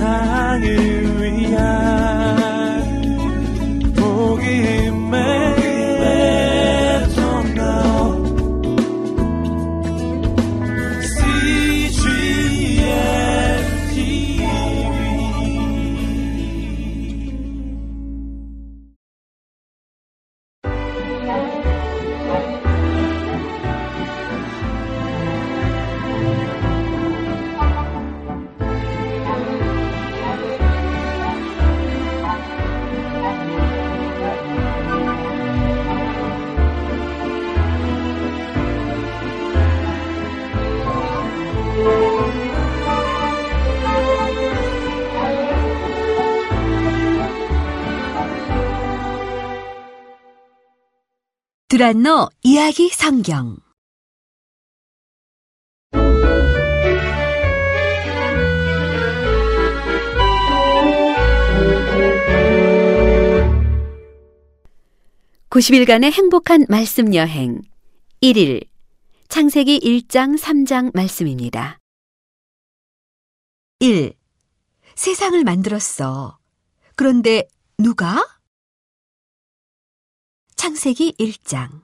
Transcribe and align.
세상을 0.00 0.89
두란노 51.80 52.28
이야기 52.42 52.90
성경 52.90 53.56
(90일간의) 65.48 66.12
행복한 66.12 66.66
말씀 66.68 67.14
여행 67.14 67.62
1일 68.22 68.66
창세기 69.28 69.80
1장 69.80 70.38
3장 70.38 70.94
말씀입니다. 70.94 71.78
1. 73.78 74.12
세상을 74.96 75.42
만들었어. 75.44 76.36
그런데 76.94 77.48
누가? 77.78 78.39
창세기 80.60 81.14
1장 81.18 81.80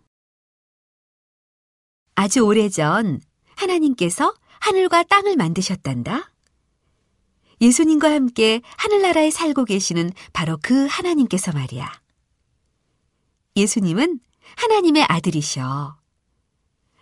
아주 2.14 2.40
오래전 2.40 3.22
하나님께서 3.54 4.34
하늘과 4.60 5.04
땅을 5.04 5.34
만드셨단다. 5.36 6.30
예수님과 7.62 8.12
함께 8.12 8.60
하늘나라에 8.76 9.30
살고 9.30 9.64
계시는 9.64 10.10
바로 10.34 10.58
그 10.62 10.84
하나님께서 10.88 11.52
말이야. 11.52 11.90
예수님은 13.56 14.20
하나님의 14.56 15.06
아들이셔. 15.08 15.96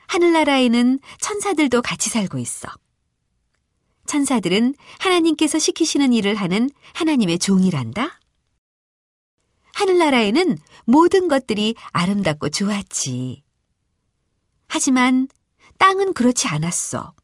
하늘나라에는 0.06 1.00
천사들도 1.20 1.83
같이 1.83 2.09
살고 2.09 2.38
있어. 2.38 2.69
천사들은 4.06 4.77
하나님께서 5.00 5.59
시키시는 5.59 6.12
일을 6.12 6.36
하는 6.36 6.70
하나님의 6.92 7.41
종이란다. 7.41 8.20
하늘나라에는 9.75 10.58
모든 10.86 11.28
것들이 11.28 11.75
아름답고 11.92 12.50
좋았지. 12.50 13.42
하지만 14.69 15.28
땅은 15.78 16.14
그렇지 16.14 16.48
않았어. 16.48 17.14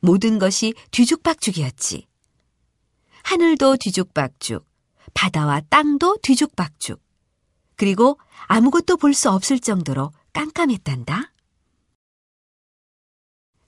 모든 0.00 0.38
것이 0.38 0.74
뒤죽박죽이었지. 0.90 2.06
하늘도 3.22 3.76
뒤죽박죽, 3.76 4.66
바다와 5.14 5.60
땅도 5.68 6.18
뒤죽박죽. 6.22 7.00
그리고 7.76 8.18
아무것도 8.46 8.96
볼 8.96 9.14
수 9.14 9.30
없을 9.30 9.58
정도로 9.58 10.12
깜깜했단다. 10.32 11.32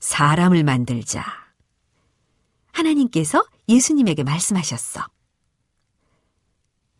사람을 0.01 0.65
만들자. 0.65 1.25
하나님께서 2.73 3.45
예수님에게 3.69 4.25
말씀하셨어. 4.25 5.07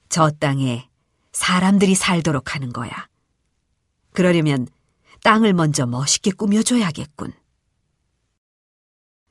저 0.09 0.31
땅에 0.31 0.89
사람들이 1.33 1.95
살도록 1.95 2.55
하는 2.55 2.73
거야. 2.73 3.09
그러려면 4.13 4.67
땅을 5.25 5.53
먼저 5.55 5.87
멋있게 5.87 6.31
꾸며줘야겠군. 6.33 7.33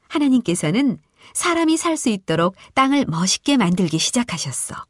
하나님께서는 0.08 1.00
사람이 1.34 1.78
살 1.78 1.98
수 1.98 2.10
있도록 2.10 2.56
땅을 2.74 3.06
멋있게 3.06 3.58
만들기 3.58 4.00
시작하셨어. 4.00 4.86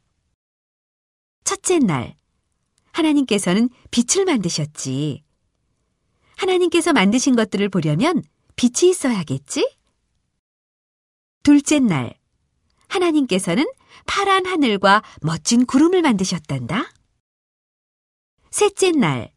첫째 1.44 1.78
날, 1.78 2.16
하나님께서는 2.92 3.68
빛을 3.90 4.24
만드셨지. 4.24 5.22
하나님께서 6.36 6.92
만드신 6.92 7.36
것들을 7.36 7.68
보려면 7.68 8.22
빛이 8.56 8.90
있어야겠지? 8.90 9.76
둘째 11.42 11.78
날, 11.80 12.14
하나님께서는 12.88 13.66
파란 14.06 14.46
하늘과 14.46 15.02
멋진 15.20 15.66
구름을 15.66 16.02
만드셨단다. 16.02 16.90
셋째 18.52 18.90
날, 18.92 19.32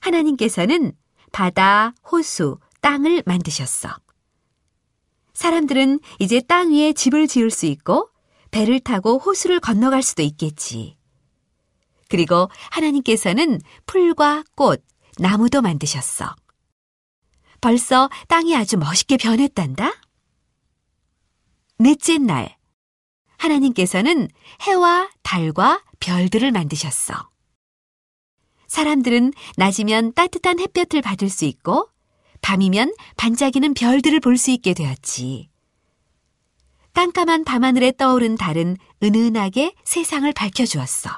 하나님께서는 0.00 0.92
바다, 1.32 1.92
호수, 2.10 2.58
땅을 2.80 3.24
만드셨어. 3.26 3.88
사람들은 5.34 5.98
이제 6.20 6.40
땅 6.40 6.72
위에 6.72 6.92
집을 6.92 7.26
지을 7.26 7.50
수 7.50 7.66
있고 7.66 8.08
배를 8.52 8.78
타고 8.80 9.18
호수를 9.18 9.58
건너갈 9.58 10.02
수도 10.02 10.22
있겠지. 10.22 10.96
그리고 12.08 12.48
하나님께서는 12.70 13.60
풀과 13.84 14.44
꽃, 14.54 14.82
나무도 15.18 15.60
만드셨어. 15.60 16.36
벌써 17.60 18.08
땅이 18.28 18.56
아주 18.56 18.76
멋있게 18.78 19.16
변했단다. 19.16 19.92
넷째 21.78 22.18
날, 22.18 22.56
하나님께서는 23.38 24.28
해와 24.62 25.10
달과 25.24 25.82
별들을 25.98 26.52
만드셨어. 26.52 27.35
사람들은 28.68 29.32
낮이면 29.56 30.14
따뜻한 30.14 30.58
햇볕을 30.60 31.02
받을 31.02 31.28
수 31.28 31.44
있고 31.44 31.88
밤이면 32.42 32.94
반짝이는 33.16 33.74
별들을 33.74 34.20
볼 34.20 34.36
수 34.36 34.50
있게 34.50 34.74
되었지. 34.74 35.48
깜깜한 36.92 37.44
밤하늘에 37.44 37.92
떠오른 37.92 38.36
달은 38.36 38.76
은은하게 39.02 39.74
세상을 39.84 40.30
밝혀주었어. 40.32 41.10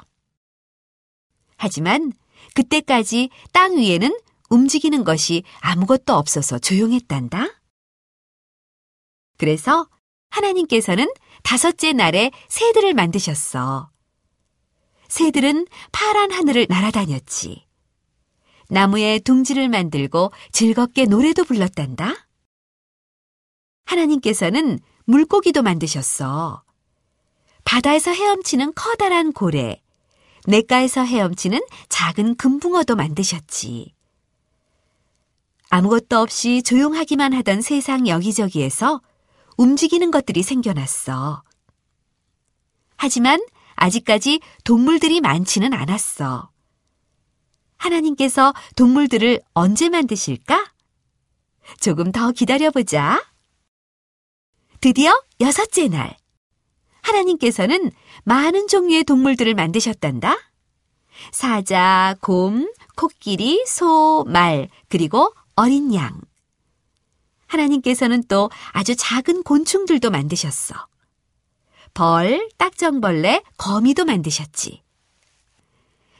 하지만 1.57 2.11
그때까지 2.53 3.29
땅 3.53 3.77
위에는 3.77 4.17
움직이는 4.49 5.03
것이 5.03 5.43
아무것도 5.59 6.13
없어서 6.15 6.59
조용했단다. 6.59 7.47
그래서 9.37 9.87
하나님께서는 10.31 11.07
다섯째 11.43 11.93
날에 11.93 12.31
새들을 12.49 12.93
만드셨어. 12.93 13.89
새들은 15.09 15.67
파란 15.91 16.31
하늘을 16.31 16.67
날아다녔지. 16.69 17.65
나무에 18.69 19.19
둥지를 19.19 19.67
만들고 19.67 20.31
즐겁게 20.51 21.05
노래도 21.05 21.43
불렀단다. 21.43 22.13
하나님께서는 23.85 24.79
물고기도 25.05 25.63
만드셨어. 25.63 26.63
바다에서 27.65 28.11
헤엄치는 28.11 28.73
커다란 28.75 29.33
고래, 29.33 29.81
냇가에서 30.47 31.03
헤엄치는 31.03 31.59
작은 31.89 32.35
금붕어도 32.35 32.95
만드셨지. 32.95 33.93
아무것도 35.71 36.19
없이 36.19 36.63
조용하기만 36.63 37.33
하던 37.33 37.61
세상 37.61 38.07
여기저기에서 38.07 39.01
움직이는 39.57 40.09
것들이 40.11 40.41
생겨났어. 40.43 41.43
하지만 42.95 43.39
아직까지 43.79 44.41
동물들이 44.63 45.21
많지는 45.21 45.73
않았어. 45.73 46.49
하나님께서 47.77 48.53
동물들을 48.75 49.41
언제 49.53 49.89
만드실까? 49.89 50.71
조금 51.79 52.11
더 52.11 52.31
기다려보자. 52.31 53.23
드디어 54.81 55.11
여섯째 55.39 55.87
날. 55.87 56.17
하나님께서는 57.01 57.91
많은 58.23 58.67
종류의 58.67 59.05
동물들을 59.05 59.53
만드셨단다. 59.53 60.35
사자, 61.31 62.15
곰, 62.21 62.71
코끼리, 62.95 63.65
소, 63.65 64.25
말, 64.27 64.69
그리고 64.89 65.33
어린 65.55 65.93
양. 65.93 66.19
하나님께서는 67.47 68.23
또 68.27 68.49
아주 68.71 68.95
작은 68.95 69.43
곤충들도 69.43 70.11
만드셨어. 70.11 70.75
벌, 71.99 72.49
딱정벌레, 72.55 73.43
거미도 73.57 74.05
만드셨지. 74.05 74.83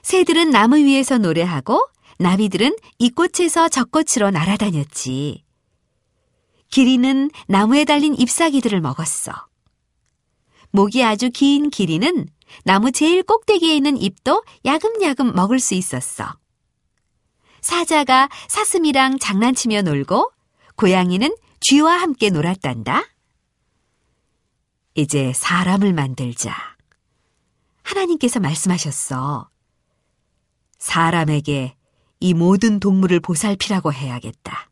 새들은 0.01 0.49
나무 0.49 0.75
위에서 0.75 1.17
노래하고 1.17 1.87
나비들은 2.17 2.75
이 2.97 3.09
꽃에서 3.09 3.69
저 3.69 3.85
꽃으로 3.85 4.29
날아다녔지. 4.29 5.45
기린은 6.69 7.31
나무에 7.47 7.85
달린 7.85 8.13
잎사귀들을 8.13 8.81
먹었어. 8.81 9.31
목이 10.71 11.01
아주 11.01 11.29
긴 11.31 11.69
기린은 11.69 12.27
나무 12.65 12.91
제일 12.91 13.23
꼭대기에 13.23 13.73
있는 13.73 13.95
잎도 13.95 14.43
야금야금 14.65 15.33
먹을 15.33 15.61
수 15.61 15.75
있었어. 15.75 16.25
사자가 17.61 18.27
사슴이랑 18.49 19.17
장난치며 19.17 19.83
놀고 19.83 20.29
고양이는 20.75 21.33
쥐와 21.61 22.01
함께 22.01 22.31
놀았단다. 22.31 23.05
이제 24.99 25.31
사람을 25.33 25.93
만들자. 25.93 26.53
하나님께서 27.83 28.39
말씀하셨어. 28.39 29.49
사람에게 30.77 31.75
이 32.19 32.33
모든 32.33 32.79
동물을 32.79 33.19
보살피라고 33.21 33.93
해야겠다. 33.93 34.69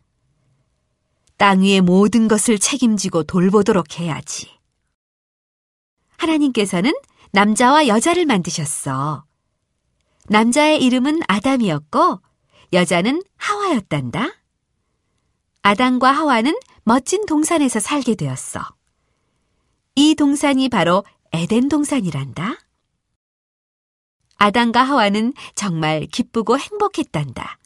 땅 1.38 1.62
위의 1.62 1.82
모든 1.82 2.28
것을 2.28 2.60
책임지고 2.60 3.24
돌보도록 3.24 4.00
해야지. 4.00 4.52
하나님께서는 6.18 6.94
남자와 7.32 7.88
여자를 7.88 8.26
만드셨어. 8.26 9.24
남자의 10.28 10.84
이름은 10.84 11.22
아담이었고 11.28 12.22
여자는 12.74 13.24
하와였단다. 13.38 14.34
아담과 15.62 16.12
하와는 16.12 16.58
멋진 16.84 17.26
동산에서 17.26 17.80
살게 17.80 18.16
되었어. 18.16 18.77
이 20.00 20.14
동산이 20.14 20.70
바로 20.70 21.04
에덴 21.34 21.70
동산이란다. 21.70 22.60
아담과 24.36 24.84
하와는 24.84 25.34
정말 25.56 26.06
기쁘고 26.06 26.60
행복했단다. 26.60 27.58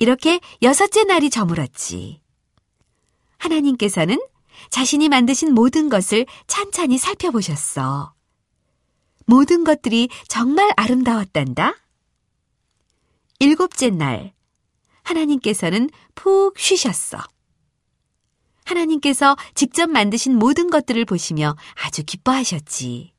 이렇게 0.00 0.40
여섯째 0.62 1.04
날이 1.04 1.30
저물었지. 1.30 2.20
하나님께서는 3.38 4.18
자신이 4.70 5.08
만드신 5.08 5.54
모든 5.54 5.88
것을 5.88 6.26
찬찬히 6.48 6.98
살펴보셨어. 6.98 8.12
모든 9.26 9.62
것들이 9.62 10.08
정말 10.26 10.72
아름다웠단다. 10.76 11.76
일곱째 13.38 13.90
날, 13.90 14.34
하나님께서는 15.04 15.88
푹 16.16 16.58
쉬셨어. 16.58 17.18
하나님께서 18.66 19.36
직접 19.54 19.88
만드신 19.88 20.36
모든 20.38 20.68
것들을 20.68 21.04
보시며 21.04 21.56
아주 21.82 22.04
기뻐하셨지. 22.04 23.12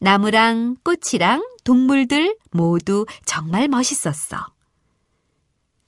나무랑 0.00 0.76
꽃이랑 0.84 1.44
동물들 1.64 2.36
모두 2.50 3.04
정말 3.24 3.66
멋있었어. 3.68 4.36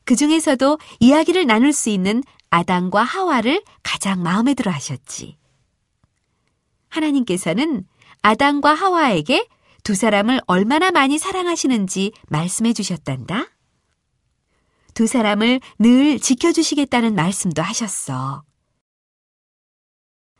그 0.04 0.16
중에서도 0.16 0.78
이야기를 0.98 1.46
나눌 1.46 1.72
수 1.72 1.88
있는 1.90 2.24
아담과 2.50 3.02
하와를 3.02 3.62
가장 3.84 4.22
마음에 4.22 4.54
들어 4.54 4.72
하셨지. 4.72 5.36
하나님께서는 6.88 7.86
아담과 8.22 8.74
하와에게 8.74 9.46
두 9.84 9.94
사람을 9.94 10.40
얼마나 10.46 10.90
많이 10.90 11.18
사랑하시는지 11.18 12.12
말씀해 12.28 12.72
주셨단다. 12.72 13.46
두 14.94 15.06
사람을 15.06 15.60
늘 15.78 16.18
지켜주시겠다는 16.18 17.14
말씀도 17.14 17.62
하셨어. 17.62 18.44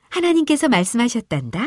하나님께서 0.08 0.68
말씀하셨단다. 0.68 1.66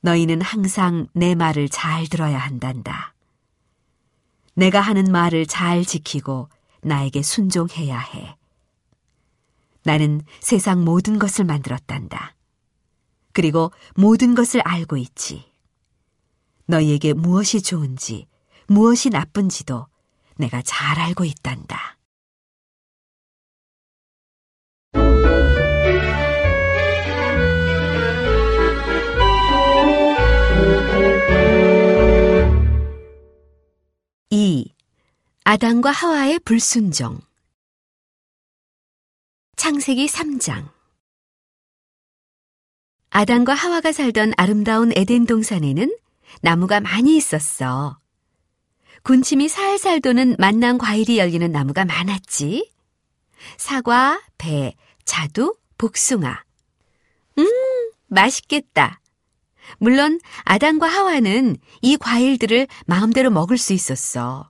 너희는 0.00 0.40
항상 0.40 1.08
내 1.12 1.34
말을 1.34 1.68
잘 1.68 2.06
들어야 2.06 2.38
한단다. 2.38 3.14
내가 4.54 4.80
하는 4.80 5.04
말을 5.04 5.46
잘 5.46 5.84
지키고 5.84 6.48
나에게 6.82 7.22
순종해야 7.22 7.98
해. 7.98 8.36
나는 9.82 10.22
세상 10.40 10.84
모든 10.84 11.18
것을 11.18 11.44
만들었단다. 11.44 12.34
그리고 13.32 13.70
모든 13.94 14.34
것을 14.34 14.60
알고 14.62 14.96
있지. 14.96 15.52
너희에게 16.66 17.12
무엇이 17.12 17.62
좋은지, 17.62 18.26
무엇이 18.66 19.10
나쁜지도 19.10 19.86
내가 20.36 20.62
잘 20.62 20.98
알고 20.98 21.24
있단다. 21.24 21.96
이 34.30 34.72
아담과 35.44 35.90
하와의 35.90 36.40
불순종 36.40 37.20
창세기 39.56 40.06
3장 40.06 40.68
아담과 43.10 43.54
하와가 43.54 43.92
살던 43.92 44.34
아름다운 44.36 44.92
에덴 44.94 45.24
동산에는 45.24 45.96
나무가 46.42 46.80
많이 46.80 47.16
있었어. 47.16 47.98
군침이 49.06 49.48
살살 49.48 50.00
도는 50.00 50.34
만난 50.36 50.78
과일이 50.78 51.16
열리는 51.16 51.52
나무가 51.52 51.84
많았지. 51.84 52.72
사과, 53.56 54.20
배, 54.36 54.74
자두, 55.04 55.54
복숭아. 55.78 56.42
음, 57.38 57.46
맛있겠다. 58.08 59.00
물론 59.78 60.18
아담과 60.42 60.88
하와는 60.88 61.56
이 61.82 61.96
과일들을 61.96 62.66
마음대로 62.86 63.30
먹을 63.30 63.58
수 63.58 63.72
있었어. 63.72 64.48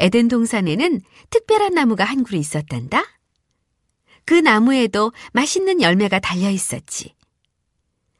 에덴 0.00 0.26
동산에는 0.26 1.00
특별한 1.30 1.74
나무가 1.74 2.02
한 2.02 2.24
그루 2.24 2.36
있었단다. 2.38 3.04
그 4.24 4.34
나무에도 4.34 5.12
맛있는 5.32 5.80
열매가 5.80 6.18
달려 6.18 6.50
있었지. 6.50 7.14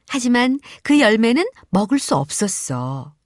하지만 0.06 0.60
그 0.84 1.00
열매는 1.00 1.44
먹을 1.70 1.98
수 1.98 2.14
없었어. 2.14 3.16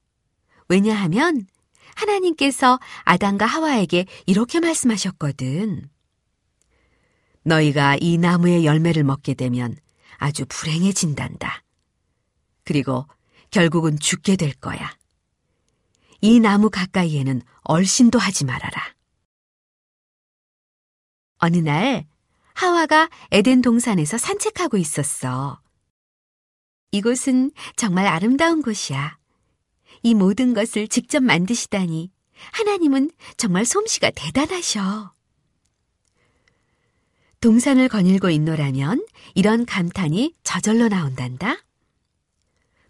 왜냐하면 0.68 1.46
하나님께서 1.94 2.78
아담과 3.04 3.46
하와에게 3.46 4.06
이렇게 4.26 4.60
말씀하셨거든. 4.60 5.88
너희가 7.44 7.96
이 8.00 8.18
나무의 8.18 8.64
열매를 8.64 9.04
먹게 9.04 9.34
되면 9.34 9.76
아주 10.16 10.44
불행해진단다. 10.48 11.64
그리고 12.64 13.06
결국은 13.50 13.98
죽게 13.98 14.36
될 14.36 14.52
거야. 14.54 14.96
이 16.20 16.38
나무 16.38 16.70
가까이에는 16.70 17.42
얼씬도 17.62 18.18
하지 18.18 18.44
말아라. 18.44 18.94
어느 21.38 21.56
날 21.56 22.06
하와가 22.54 23.10
에덴 23.32 23.62
동산에서 23.62 24.16
산책하고 24.18 24.76
있었어. 24.76 25.61
이곳은 26.92 27.50
정말 27.75 28.06
아름다운 28.06 28.62
곳이야. 28.62 29.18
이 30.02 30.14
모든 30.14 30.54
것을 30.54 30.88
직접 30.88 31.23
만드시다니 31.23 32.11
하나님은 32.52 33.11
정말 33.37 33.64
솜씨가 33.64 34.11
대단하셔. 34.11 35.12
동산을 37.40 37.88
거닐고 37.88 38.30
있노라면 38.30 39.04
이런 39.35 39.66
감탄이 39.66 40.35
저절로 40.44 40.88
나온단다. 40.88 41.56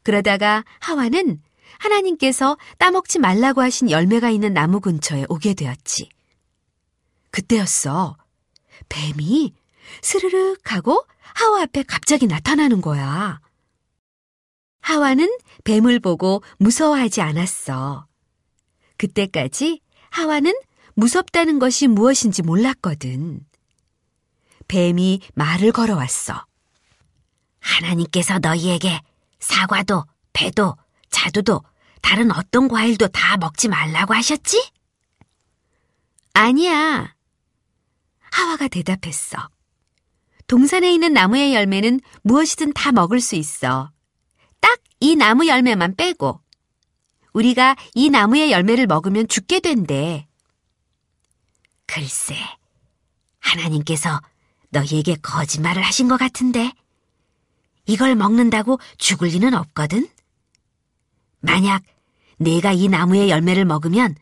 그러다가 0.03 0.65
하와는 0.81 1.41
하나님께서 1.79 2.59
따먹지 2.79 3.19
말라고 3.19 3.63
하신 3.63 3.91
열매가 3.91 4.31
있는 4.31 4.53
나무 4.53 4.81
근처에 4.81 5.25
오게 5.29 5.55
되었지. 5.55 6.09
그때였어. 7.31 8.17
뱀이 8.89 9.55
스르륵 10.03 10.73
하고 10.73 11.05
하와 11.35 11.63
앞에 11.63 11.83
갑자기 11.85 12.27
나타나는 12.27 12.81
거야. 12.83 13.41
하와는 14.83 15.35
뱀을 15.65 16.01
보고 16.01 16.43
무서워하지 16.59 17.23
않았어. 17.23 18.07
그때까지 18.99 19.81
하와는 20.11 20.53
무섭다는 20.95 21.59
것이 21.59 21.87
무엇인지 21.89 22.43
몰랐거든. 22.43 23.41
뱀이 24.69 25.21
말을 25.35 25.73
걸어왔어. 25.73 26.45
하나님께서 27.61 28.39
너희에게 28.41 29.01
사과도, 29.39 30.05
배도, 30.33 30.77
자두도, 31.11 31.63
다른 32.03 32.33
어떤 32.33 32.69
과일도 32.69 33.09
다 33.09 33.37
먹지 33.37 33.69
말라고 33.69 34.15
하셨지? 34.15 34.71
아니야. 36.35 37.15
하와가 38.33 38.69
대답했어. 38.69 39.49
동산에 40.49 40.93
있는 40.93 41.13
나무의 41.13 41.55
열매는 41.55 42.01
무엇이든 42.23 42.73
다 42.73 42.93
먹을 42.93 43.21
수 43.21 43.37
있어. 43.37 43.92
딱이 45.03 45.17
나무 45.17 45.49
열매만 45.49 45.97
빼고. 45.97 46.41
우리가 47.33 47.75
이 47.95 48.09
나무의 48.09 48.53
열매를 48.53 48.87
먹으면 48.87 49.27
죽게 49.27 49.59
된대. 49.59 50.29
글쎄, 51.87 52.37
하나님께서 53.41 54.21
너희에게 54.71 55.17
거짓말을 55.17 55.83
하신 55.83 56.07
것 56.07 56.19
같은데. 56.19 56.73
이걸 57.87 58.15
먹는다고 58.15 58.79
죽을 58.97 59.29
리는 59.29 59.53
없거든? 59.55 60.09
만약 61.41 61.83
내가 62.39 62.71
이 62.73 62.87
나무의 62.87 63.29
열매를 63.29 63.65
먹으면 63.65 64.15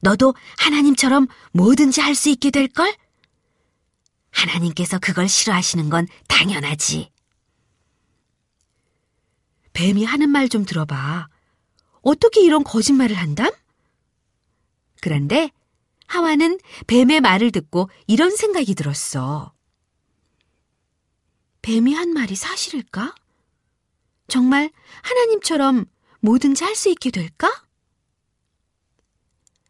너도 0.00 0.34
하나님처럼 0.58 1.26
뭐든지 1.52 2.00
할 2.00 2.14
수 2.14 2.28
있게 2.28 2.50
될걸? 2.52 2.94
하나님께서 4.30 5.00
그걸 5.00 5.28
싫어하시는 5.28 5.90
건 5.90 6.06
당연하지. 6.28 7.10
뱀이 9.72 10.04
하는 10.04 10.30
말 10.30 10.48
좀 10.48 10.64
들어봐. 10.64 11.28
어떻게 12.02 12.42
이런 12.42 12.64
거짓말을 12.64 13.16
한담? 13.16 13.50
그런데 15.00 15.50
하와는 16.06 16.58
뱀의 16.86 17.20
말을 17.20 17.50
듣고 17.52 17.90
이런 18.06 18.34
생각이 18.34 18.74
들었어. 18.74 19.52
뱀이 21.62 21.92
한 21.94 22.10
말이 22.10 22.34
사실일까? 22.34 23.14
정말 24.28 24.70
하나님처럼 25.02 25.84
뭐든지 26.20 26.64
할 26.64 26.74
수 26.74 26.88
있게 26.88 27.10
될까? 27.10 27.50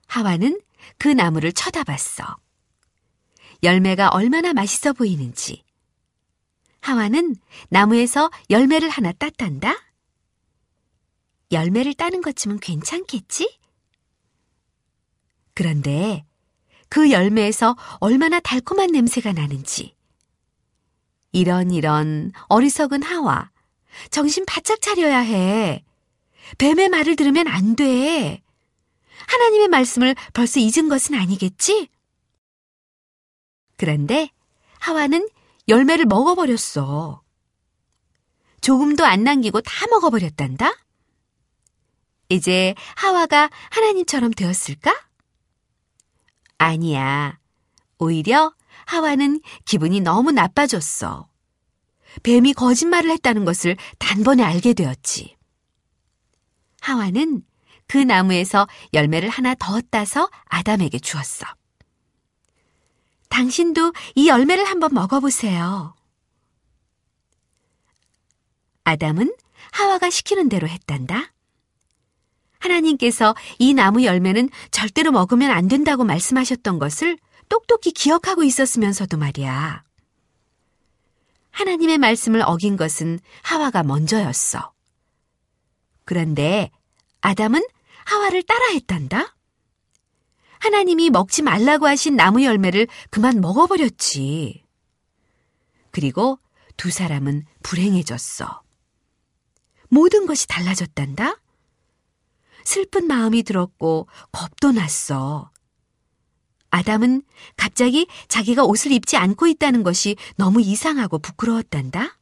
하와는 0.06 0.60
그 0.98 1.08
나무를 1.08 1.52
쳐다봤어. 1.52 2.36
열매가 3.62 4.10
얼마나 4.10 4.52
맛있어 4.52 4.92
보이는지. 4.92 5.64
하와는 6.80 7.36
나무에서 7.68 8.30
열매를 8.50 8.88
하나 8.88 9.12
땄단다. 9.12 9.74
열매를 11.50 11.94
따는 11.94 12.20
것쯤은 12.20 12.60
괜찮겠지? 12.60 13.58
그런데 15.54 16.24
그 16.88 17.10
열매에서 17.10 17.76
얼마나 18.00 18.40
달콤한 18.40 18.90
냄새가 18.92 19.32
나는지. 19.32 19.94
이런 21.32 21.70
이런 21.70 22.32
어리석은 22.48 23.02
하와. 23.02 23.50
정신 24.10 24.44
바짝 24.46 24.80
차려야 24.80 25.18
해. 25.18 25.84
뱀의 26.58 26.88
말을 26.88 27.16
들으면 27.16 27.48
안 27.48 27.76
돼. 27.76 28.42
하나님의 29.26 29.68
말씀을 29.68 30.14
벌써 30.32 30.60
잊은 30.60 30.88
것은 30.88 31.14
아니겠지? 31.14 31.88
그런데 33.76 34.30
하와는 34.80 35.28
열매를 35.68 36.06
먹어버렸어. 36.06 37.22
조금도 38.60 39.04
안 39.04 39.24
남기고 39.24 39.60
다 39.60 39.86
먹어버렸단다? 39.88 40.72
이제 42.28 42.74
하와가 42.96 43.50
하나님처럼 43.70 44.32
되었을까? 44.32 44.94
아니야. 46.58 47.38
오히려 47.98 48.52
하와는 48.86 49.40
기분이 49.64 50.00
너무 50.00 50.30
나빠졌어. 50.32 51.28
뱀이 52.22 52.52
거짓말을 52.54 53.10
했다는 53.10 53.44
것을 53.44 53.76
단번에 53.98 54.42
알게 54.42 54.74
되었지. 54.74 55.36
하와는 56.80 57.42
그 57.86 57.98
나무에서 57.98 58.66
열매를 58.92 59.28
하나 59.28 59.54
더 59.54 59.80
따서 59.90 60.30
아담에게 60.46 60.98
주었어. 60.98 61.46
당신도 63.28 63.92
이 64.14 64.28
열매를 64.28 64.64
한번 64.64 64.92
먹어보세요. 64.94 65.94
아담은 68.84 69.34
하와가 69.72 70.10
시키는 70.10 70.48
대로 70.48 70.66
했단다. 70.68 71.32
하나님께서 72.58 73.34
이 73.58 73.74
나무 73.74 74.04
열매는 74.04 74.50
절대로 74.70 75.10
먹으면 75.12 75.50
안 75.50 75.68
된다고 75.68 76.04
말씀하셨던 76.04 76.78
것을 76.78 77.18
똑똑히 77.48 77.92
기억하고 77.92 78.44
있었으면서도 78.44 79.16
말이야. 79.16 79.82
하나님의 81.50 81.98
말씀을 81.98 82.42
어긴 82.44 82.76
것은 82.76 83.18
하와가 83.42 83.82
먼저였어. 83.82 84.72
그런데 86.04 86.70
아담은 87.20 87.64
하와를 88.04 88.42
따라했단다. 88.42 89.34
하나님이 90.60 91.10
먹지 91.10 91.42
말라고 91.42 91.86
하신 91.86 92.16
나무 92.16 92.44
열매를 92.44 92.88
그만 93.10 93.40
먹어버렸지. 93.40 94.64
그리고 95.90 96.38
두 96.76 96.90
사람은 96.90 97.44
불행해졌어. 97.62 98.62
모든 99.88 100.26
것이 100.26 100.46
달라졌단다. 100.46 101.36
슬픈 102.68 103.06
마음이 103.06 103.44
들었고 103.44 104.08
겁도 104.30 104.72
났어. 104.72 105.50
아담은 106.68 107.22
갑자기 107.56 108.06
자기가 108.28 108.64
옷을 108.64 108.92
입지 108.92 109.16
않고 109.16 109.46
있다는 109.46 109.82
것이 109.82 110.16
너무 110.36 110.60
이상하고 110.60 111.18
부끄러웠단다. 111.18 112.18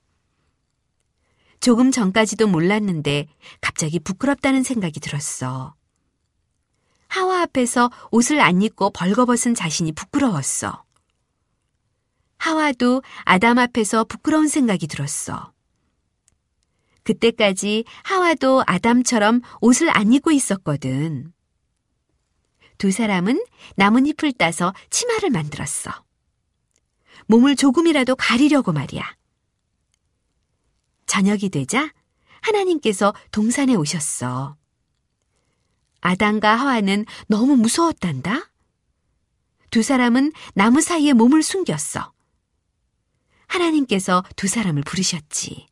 조금 1.59 1.91
전까지도 1.91 2.47
몰랐는데 2.47 3.27
갑자기 3.61 3.99
부끄럽다는 3.99 4.63
생각이 4.63 5.01
들었어. 5.01 5.75
하와 7.09 7.41
앞에서 7.41 7.91
옷을 8.13 8.39
안 8.41 8.63
입고 8.63 8.91
벌거벗은 8.91 9.57
자신이 9.57 9.91
부끄러웠어. 9.91 10.85
하와도 12.39 13.03
아담 13.25 13.59
앞에서 13.59 14.05
부끄러운 14.05 14.47
생각이 14.47 14.87
들었어. 14.87 15.56
그때까지 17.07 17.85
하와도 18.03 18.65
아담처럼 18.67 19.41
옷을 19.61 19.97
안 19.97 20.13
입고 20.13 20.33
있었거든. 20.33 21.33
두 22.79 22.91
사람은 22.91 23.43
나뭇잎을 23.77 24.33
따서 24.33 24.75
치마를 24.91 25.31
만들었어. 25.31 26.05
몸을 27.29 27.55
조금이라도 27.57 28.17
가리려고 28.17 28.73
말이야. 28.73 29.17
저녁이 31.07 31.49
되자 31.51 31.93
하나님께서 32.43 33.15
동산에 33.31 33.75
오셨어. 33.77 34.57
아담과 36.01 36.57
하와는 36.57 37.07
너무 37.29 37.57
무서웠단다. 37.57 38.51
두 39.71 39.83
사람은 39.83 40.33
나무 40.55 40.81
사이에 40.81 41.13
몸을 41.13 41.43
숨겼어. 41.43 42.13
하나님께서 43.47 44.25
두 44.35 44.49
사람을 44.49 44.83
부르셨지. 44.83 45.69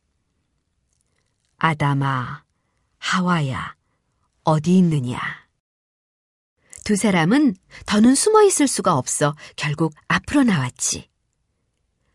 아담아, 1.57 2.43
하와야, 2.97 3.75
어디 4.43 4.77
있느냐? 4.77 5.19
두 6.83 6.95
사람은 6.95 7.55
더는 7.85 8.13
숨어 8.13 8.43
있을 8.43 8.67
수가 8.67 8.95
없어 8.95 9.35
결국 9.55 9.93
앞으로 10.07 10.43
나왔지. 10.43 11.09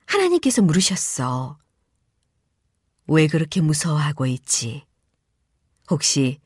하나님께서 0.07 0.63
물으셨어. 0.63 1.59
왜 3.09 3.27
그렇게 3.27 3.61
무서워하고 3.61 4.27
있지? 4.27 4.85
혹시 5.91 6.39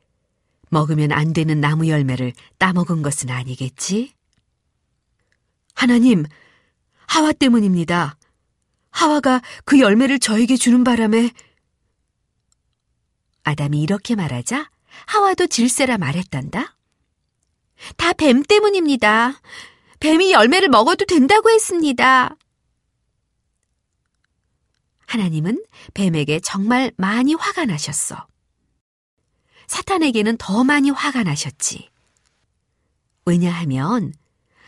먹으면 0.71 1.13
안 1.13 1.33
되는 1.35 1.61
나무 1.61 1.89
열매를 1.89 2.33
따먹은 2.59 3.03
것은 3.03 3.31
아니겠지? 3.31 4.15
하나님, 5.75 6.25
하와 7.07 7.33
때문입니다. 7.33 8.17
하와가 8.91 9.43
그 9.65 9.81
열매를 9.81 10.19
저에게 10.19 10.57
주는 10.57 10.85
바람에 10.85 11.31
아담이 13.45 13.81
이렇게 13.83 14.15
말하자 14.15 14.71
하와도 15.07 15.47
질세라 15.47 15.99
말했단다. 15.99 16.77
다 17.97 18.13
뱀 18.15 18.43
때문입니다. 18.43 19.41
뱀이 20.01 20.33
열매를 20.33 20.69
먹어도 20.69 21.05
된다고 21.07 21.51
했습니다. 21.51 22.37
하나님은 25.07 25.63
뱀에게 25.95 26.41
정말 26.41 26.93
많이 26.97 27.35
화가 27.35 27.67
나셨어. 27.67 28.27
사탄에게는 29.67 30.37
더 30.39 30.65
많이 30.65 30.91
화가 30.91 31.23
나셨지. 31.23 31.89
왜냐하면 33.27 34.13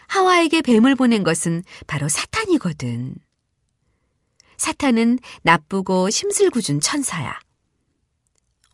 하와에게 0.09 0.62
뱀을 0.62 0.95
보낸 0.95 1.23
것은 1.25 1.64
바로 1.87 2.09
사탄이거든. 2.09 3.14
사탄은 4.56 5.18
나쁘고 5.42 6.11
심술궂은 6.11 6.80
천사야. 6.80 7.38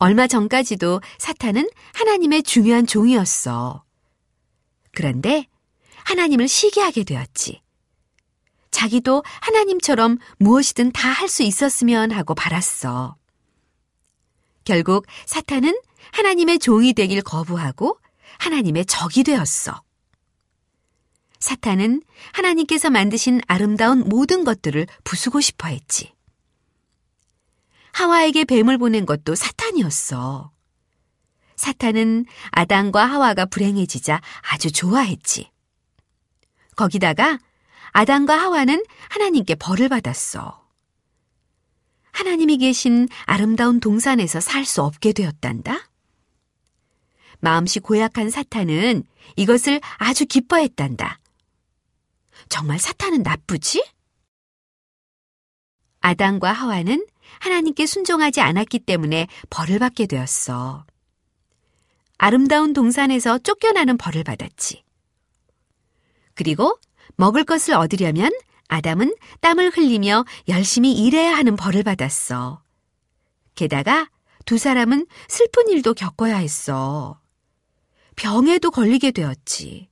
얼마 0.03 0.27
전까지도 0.27 1.01
사탄은 1.19 1.71
하나님의 1.95 2.43
중요한 2.43 2.89
종이었어. 2.89 3.85
그런데 4.91 5.47
하나님을 6.05 6.49
시기하게 6.49 7.05
되었지. 7.05 7.63
자기도 8.73 9.23
하나님처럼 9.43 10.19
무엇이든 10.39 10.91
다 10.91 11.09
할 11.13 11.29
수 11.29 11.45
있었으면 11.45 12.11
하고 12.11 12.35
바랐어. 12.35 13.15
결국 14.65 15.07
사탄은 15.27 15.73
하나님의 16.11 16.59
종이 16.59 16.95
되길 16.95 17.23
거부하고 17.23 17.97
하나님의 18.41 18.87
적이 18.87 19.23
되었어. 19.23 19.83
사탄은 21.39 22.03
하나님께서 22.33 22.91
만드신 22.91 23.41
아름다운 23.47 24.09
모든 24.09 24.43
것들을 24.43 24.89
부수고 25.05 25.41
싶어 25.41 25.69
했지. 25.69 26.13
하와에게 27.93 28.45
뱀을 28.45 28.79
보낸 28.79 29.07
것도 29.07 29.35
사탄이었어. 29.35 30.51
사탄은 31.57 32.27
아담과 32.51 33.05
하와가 33.05 33.45
불행해지자 33.47 34.21
아주 34.51 34.73
좋아했지. 34.73 35.51
거기다가 36.77 37.39
아담과 37.93 38.37
하와는 38.37 38.85
하나님께 39.11 39.55
벌을 39.57 39.89
받았어. 39.89 40.63
하나님이 42.13 42.59
계신 42.59 43.09
아름다운 43.25 43.81
동산에서 43.81 44.41
살 44.41 44.65
수 44.65 44.83
없게 44.83 45.13
되었단다. 45.13 45.89
마음씨 47.41 47.81
고약한 47.81 48.31
사탄은 48.31 49.05
이것을 49.37 49.81
아주 49.99 50.27
기뻐했단다. 50.27 51.19
정말 52.49 52.79
사탄은 52.79 53.23
나쁘지? 53.23 53.85
아담과 56.01 56.53
하와는 56.53 57.07
하나님께 57.43 57.87
순종하지 57.87 58.41
않았기 58.41 58.79
때문에 58.79 59.27
벌을 59.51 59.81
받게 59.81 60.07
되었어. 60.07 60.87
아름다운 62.17 62.73
동산에서 62.73 63.39
쫓겨나는 63.39 63.97
벌을 63.97 64.23
받았지. 64.23 64.85
그리고 66.35 66.79
먹을 67.17 67.43
것을 67.43 67.75
얻으려면 67.75 68.31
아담은 68.69 69.17
땀을 69.41 69.71
흘리며 69.71 70.25
열심히 70.47 70.93
일해야 70.93 71.37
하는 71.37 71.57
벌을 71.57 71.83
받았어. 71.83 72.63
게다가 73.57 74.09
두 74.45 74.57
사람은 74.57 75.09
슬픈 75.27 75.69
일도 75.69 75.95
겪어야 75.95 76.37
했어. 76.37 77.21
병에도 78.15 78.71
걸리게 78.71 79.11
되었지. 79.11 79.89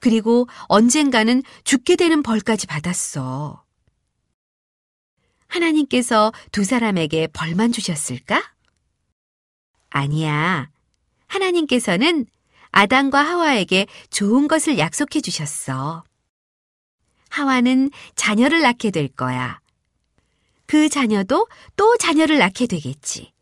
그리고 0.00 0.48
언젠가는 0.62 1.42
죽게 1.64 1.96
되는 1.96 2.22
벌까지 2.22 2.66
받았어. 2.66 3.63
하나님께서 5.54 6.32
두 6.52 6.64
사람에게 6.64 7.28
벌만 7.28 7.72
주셨을까? 7.72 8.54
아니야. 9.90 10.70
하나님께서는 11.26 12.26
아담과 12.70 13.20
하와에게 13.20 13.86
좋은 14.10 14.48
것을 14.48 14.78
약속해 14.78 15.20
주셨어. 15.20 16.04
하와는 17.30 17.90
자녀를 18.14 18.62
낳게 18.62 18.90
될 18.90 19.08
거야. 19.08 19.60
그 20.66 20.88
자녀도 20.88 21.46
또 21.76 21.96
자녀를 21.96 22.38
낳게 22.38 22.66
되겠지. 22.66 23.32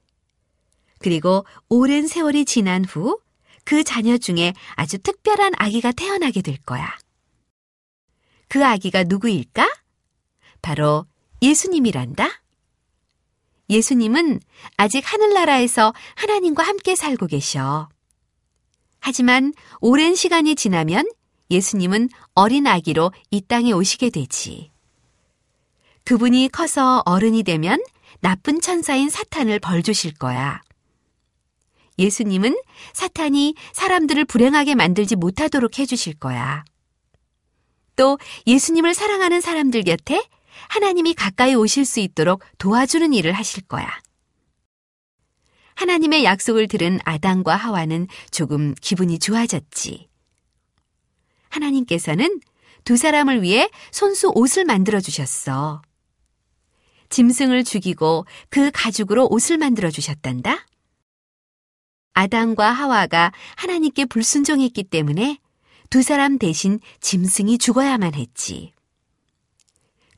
그리고 0.99 1.45
오랜 1.69 2.07
세월이 2.07 2.45
지난 2.45 2.85
후 2.85 3.21
그 3.65 3.85
자녀 3.85 4.19
중에 4.19 4.53
아주 4.75 4.99
특별한 4.99 5.53
아기가 5.57 5.93
태어나게 5.93 6.43
될 6.43 6.57
거야. 6.59 6.97
그 8.49 8.65
아기가 8.65 9.05
누구일까? 9.05 9.69
바로 10.61 11.07
예수님이란다. 11.43 12.29
예수님은 13.69 14.41
아직 14.77 15.03
하늘나라에서 15.05 15.93
하나님과 16.15 16.63
함께 16.63 16.95
살고 16.95 17.27
계셔. 17.27 17.89
하지만 19.01 19.53
오랜 19.81 20.15
시간이 20.15 20.55
지나면 20.55 21.11
예수님은 21.51 22.09
어린 22.35 22.67
아기로 22.67 23.13
이 23.31 23.41
땅에 23.41 23.73
오시게 23.73 24.11
되지. 24.11 24.71
그분이 26.05 26.49
커서 26.49 27.03
어른이 27.05 27.43
되면 27.43 27.83
나쁜 28.21 28.61
천사인 28.61 29.11
사탄을 29.11 29.59
벌 29.59 29.83
주실 29.83 30.15
거야. 30.15 30.63
예수님은 31.99 32.57
사탄이 32.93 33.55
사람들을 33.73 34.25
불행하게 34.27 34.77
만들지 34.77 35.17
못하도록 35.17 35.79
해주실 35.79 36.15
거야. 36.15 36.65
또 37.97 38.19
예수님을 38.47 38.95
사랑하는 38.95 39.41
사람들 39.41 39.83
곁에 39.83 40.23
하나님이 40.69 41.15
가까이 41.15 41.55
오실 41.55 41.85
수 41.85 42.01
있도록 42.01 42.43
도와주는 42.59 43.13
일을 43.13 43.33
하실 43.33 43.63
거야. 43.65 43.89
하나님의 45.75 46.25
약속을 46.25 46.69
들은 46.69 47.01
아담과 47.05 47.57
하와는 47.57 48.07
조금 48.31 48.75
기분이 48.81 49.19
좋아졌지. 49.19 50.09
하나님께서는 51.49 52.41
두 52.85 52.97
사람을 52.97 53.43
위해 53.43 53.71
손수 53.91 54.31
옷을 54.35 54.65
만들어 54.65 55.01
주셨어. 55.01 55.83
짐승을 57.09 57.65
죽이고 57.65 58.27
그 58.49 58.71
가죽으로 58.73 59.29
옷을 59.31 59.59
만들어 59.59 59.91
주셨단다. 59.91 60.67
아담과 62.15 62.71
하와가 62.71 63.33
하나님께 63.57 64.07
불순종했기 64.07 64.85
때문에 64.85 65.39
두 65.91 66.03
사람 66.03 66.39
대신 66.39 66.81
짐승이 67.01 67.59
죽어야만 67.59 68.15
했지. 68.15 68.72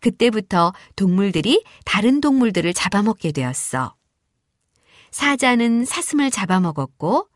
그때부터 0.04 0.74
동물들이 0.96 1.64
다른 1.86 2.20
동물들을 2.20 2.74
잡아먹게 2.74 3.32
되었어. 3.32 3.94
사자는 5.10 5.86
사슴을 5.86 6.30
잡아먹었고, 6.30 7.30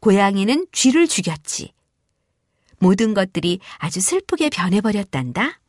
고양이는 0.00 0.66
쥐를 0.72 1.06
죽였지. 1.06 1.72
모든 2.80 3.14
것들이 3.14 3.60
아주 3.76 4.00
슬프게 4.00 4.50
변해버렸단다. 4.50 5.60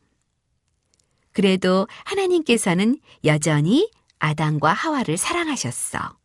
그래도 1.30 1.86
하나님께서는 2.04 2.98
여전히 3.24 3.88
아담과 4.18 4.72
하와를 4.72 5.16
사랑하셨어. 5.16 6.18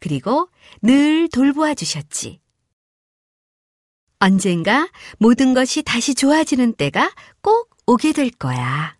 그리고 0.00 0.48
늘 0.80 1.28
돌보아 1.28 1.74
주셨지. 1.74 2.40
언젠가 4.20 4.88
모든 5.18 5.52
것이 5.52 5.82
다시 5.82 6.14
좋아지는 6.14 6.72
때가 6.72 7.14
꼭 7.42 7.76
오게 7.86 8.12
될 8.12 8.30
거야. 8.30 8.96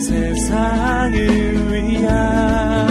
세상을 0.00 1.72
위한 1.72 2.89